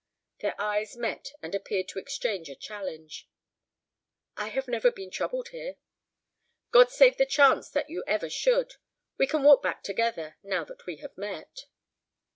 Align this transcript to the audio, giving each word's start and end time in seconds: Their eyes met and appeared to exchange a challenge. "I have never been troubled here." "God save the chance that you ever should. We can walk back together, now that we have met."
Their 0.39 0.59
eyes 0.59 0.97
met 0.97 1.31
and 1.43 1.53
appeared 1.53 1.87
to 1.89 1.99
exchange 1.99 2.49
a 2.49 2.55
challenge. 2.55 3.29
"I 4.35 4.47
have 4.47 4.67
never 4.67 4.89
been 4.91 5.11
troubled 5.11 5.49
here." 5.49 5.75
"God 6.71 6.89
save 6.89 7.17
the 7.17 7.25
chance 7.27 7.69
that 7.69 7.87
you 7.87 8.03
ever 8.07 8.27
should. 8.27 8.77
We 9.19 9.27
can 9.27 9.43
walk 9.43 9.61
back 9.61 9.83
together, 9.83 10.37
now 10.41 10.63
that 10.63 10.87
we 10.87 10.95
have 10.95 11.15
met." 11.19 11.65